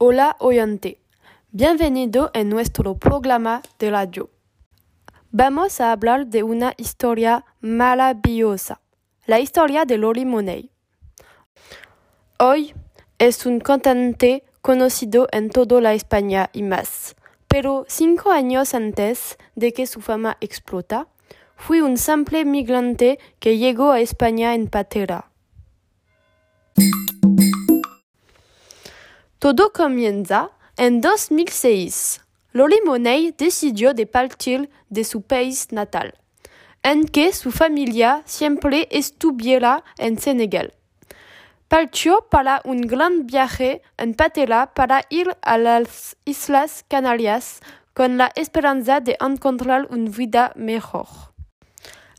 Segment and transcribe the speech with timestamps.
[0.00, 1.00] Hola oyente,
[1.50, 4.30] bienvenido en nuestro programa de radio.
[5.32, 8.80] Vamos a hablar de una historia maravillosa,
[9.26, 10.70] la historia de Loli Monet.
[12.38, 12.74] Hoy
[13.18, 17.16] es un cantante conocido en toda la España y más,
[17.48, 21.08] pero cinco años antes de que su fama explota,
[21.56, 25.32] fue un simple migrante que llegó a España en patera.
[29.48, 32.20] Todo comienza en 2006.
[32.52, 36.12] Loli Monet decidió de partir de su país natal,
[36.82, 40.74] en que su familia siempre estuviera en Senegal.
[41.66, 47.60] Partió para un gran viaje en patera para ir a las Islas Canarias
[47.94, 51.06] con la esperanza de encontrar una vida mejor.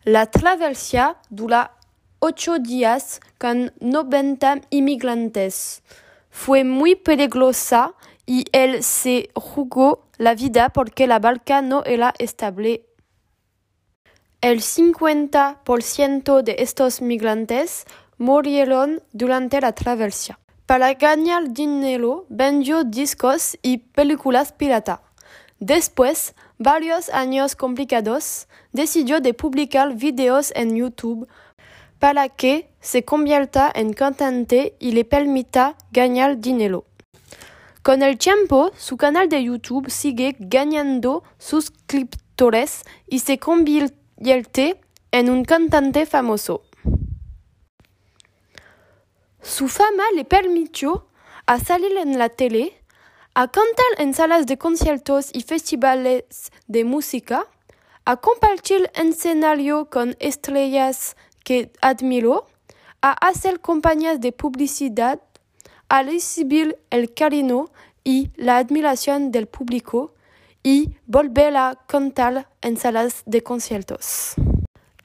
[0.03, 1.75] La travesía dura
[2.17, 5.84] ocho días con 90 inmigrantes.
[6.29, 7.93] Fue muy peligrosa
[8.25, 12.85] y él se jugó la vida porque la barca no era estable.
[14.41, 17.85] El 50% de estos migrantes
[18.17, 20.39] murieron durante la travesía.
[20.65, 25.01] Para ganar dinero vendió discos y películas pirata.
[25.59, 31.27] Después, varios años complicados, decidió de publicar videos en YouTube
[31.99, 36.85] para que se convierta en cantante y le permita ganar dinero.
[37.83, 45.43] Con el tiempo, su canal de YouTube sigue ganando suscriptores y se convierte en un
[45.43, 46.63] cantante famoso.
[49.41, 51.07] Su fama le permitió
[51.45, 52.73] a salir en la tele,
[53.33, 57.47] a cantar en salas de conciertos y festivales de música,
[58.05, 61.15] a compartir escenario con estrellas
[61.49, 62.45] que admiró,
[63.01, 65.19] a hacer campañas de publicidad,
[65.88, 67.72] a recibir el cariño
[68.03, 70.13] y la admiración del público
[70.61, 74.35] y volver a cantar en salas de conciertos.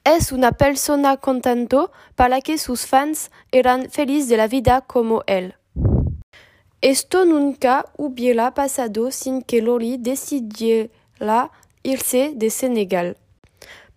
[0.03, 5.55] Es una persona contento para que sus fans eran felices de la vida como él.
[6.81, 11.51] Esto nunca hubiera pasado sin que Loli decidiera
[11.81, 13.17] irse de Senegal.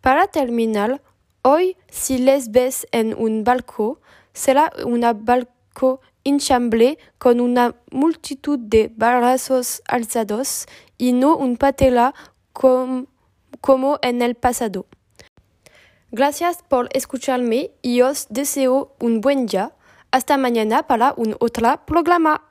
[0.00, 1.02] Para terminar,
[1.48, 4.00] hoy si les ves en un barco,
[4.32, 10.66] será un barco hinchable con una multitud de brazos alzados
[10.98, 12.14] y no un patela
[12.52, 14.86] como en el pasado.
[16.10, 19.72] Gracias por escucharme y os deseo un buen día.
[20.10, 22.42] Hasta mañana para un otro programa.